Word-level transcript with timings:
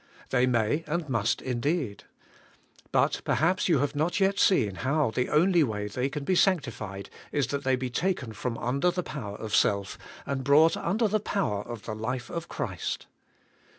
They 0.31 0.47
may 0.47 0.83
and 0.87 1.07
must 1.09 1.43
indeed. 1.43 2.05
But 2.91 3.21
perhaps 3.23 3.69
you 3.69 3.77
have 3.77 3.95
not 3.95 4.19
yet 4.19 4.39
seen 4.39 4.77
how 4.77 5.11
the 5.11 5.29
only 5.29 5.63
way 5.63 5.85
they 5.85 6.09
can 6.09 6.23
be 6.23 6.33
sanctified 6.33 7.07
is 7.31 7.45
that 7.49 7.63
they 7.63 7.75
be 7.75 7.91
taken 7.91 8.33
from 8.33 8.57
under 8.57 8.89
the 8.89 9.03
power 9.03 9.37
of 9.37 9.55
self, 9.55 9.99
and 10.25 10.43
brought 10.43 10.75
under 10.75 11.07
the 11.07 11.19
power 11.19 11.61
of 11.61 11.83
the 11.83 11.93
life 11.93 12.31
of 12.31 12.47
Christ. 12.49 13.05